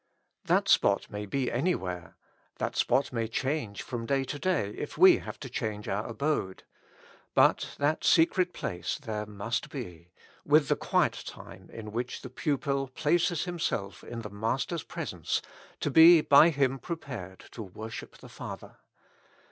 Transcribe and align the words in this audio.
That 0.45 0.67
spot 0.67 1.11
may 1.11 1.27
be 1.27 1.51
any 1.51 1.75
where; 1.75 2.17
that 2.57 2.75
spot 2.75 3.13
may 3.13 3.27
change 3.27 3.83
from 3.83 4.07
day 4.07 4.23
to 4.23 4.39
day 4.39 4.71
if 4.71 4.97
we 4.97 5.19
have 5.19 5.39
to 5.41 5.47
change 5.47 5.87
our 5.87 6.07
abode; 6.07 6.63
but 7.35 7.75
that 7.77 8.03
secret 8.03 8.51
place 8.51 8.97
there 8.97 9.27
must 9.27 9.69
be, 9.69 10.11
with 10.43 10.69
the 10.69 10.75
quiet 10.75 11.21
time 11.27 11.69
in 11.71 11.91
which 11.91 12.23
the 12.23 12.31
pupil 12.31 12.87
places 12.87 13.43
himself 13.45 14.03
in 14.03 14.21
the 14.23 14.31
Master's 14.31 14.81
presence, 14.81 15.39
to 15.81 15.91
be 15.91 16.21
by 16.21 16.49
Him 16.49 16.79
prepared 16.79 17.45
to 17.51 17.61
worship 17.61 18.17
the 18.17 18.27
Father. 18.27 18.77